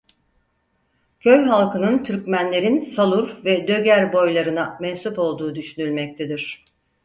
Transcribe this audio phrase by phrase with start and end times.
[1.19, 6.65] Köy halkının Türkmenlerin Salur ve Döger boylarına mensup olduğu düşünülmektedir.